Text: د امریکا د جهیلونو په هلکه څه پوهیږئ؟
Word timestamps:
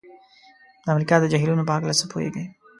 د 0.83 0.85
امریکا 0.93 1.15
د 1.19 1.25
جهیلونو 1.31 1.63
په 1.67 1.73
هلکه 1.75 1.93
څه 1.99 2.05
پوهیږئ؟ 2.11 2.45